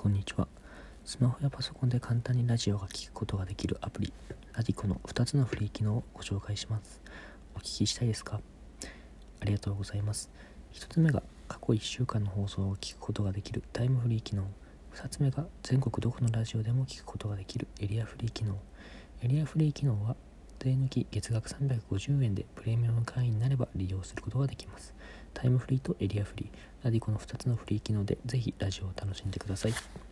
[0.00, 0.46] こんにちは。
[1.04, 4.12] スマホやパソコンで簡単にラジオが聴くことができるアプリ、
[4.52, 7.02] ラディコの2つのフリー機能をご紹介します。
[7.56, 8.40] お聞きしたいですか？
[9.40, 10.30] ありがとうございます。
[10.72, 14.44] 1つ目が過去1週間の放送を聞くことができるタイムフリー機能。
[14.94, 18.56] 2つ目が全国どこのラジオでも聞くことができるエリアフリー機能。
[19.24, 20.14] エリアフリー機能は
[20.60, 24.94] 税抜き月額350円でプレミアム会員になれば利用することができます。
[25.40, 30.07] タイムフリーとエリアフリー、ラディコの2つのフリー機能でぜひラジオを楽しんでください。